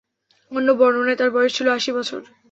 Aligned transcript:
অন্য 0.51 0.67
বর্ণনায় 0.79 1.17
তাঁর 1.17 1.29
বয়স 1.31 1.51
ছিল 1.57 1.67
আশি 1.69 1.91
বছর। 1.97 2.21